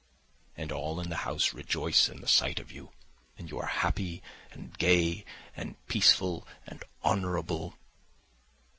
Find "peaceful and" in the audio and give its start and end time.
5.85-6.83